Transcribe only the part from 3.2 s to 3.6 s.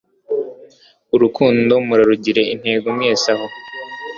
aho